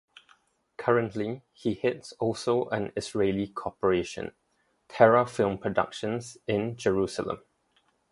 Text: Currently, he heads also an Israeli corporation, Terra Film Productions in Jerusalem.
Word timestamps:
Currently, 0.77 1.43
he 1.53 1.75
heads 1.75 2.11
also 2.13 2.65
an 2.69 2.91
Israeli 2.97 3.45
corporation, 3.45 4.31
Terra 4.87 5.27
Film 5.27 5.59
Productions 5.59 6.39
in 6.47 6.75
Jerusalem. 6.75 7.43